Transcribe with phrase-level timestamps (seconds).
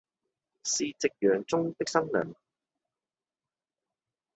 [0.63, 2.33] 是夕陽中的新娘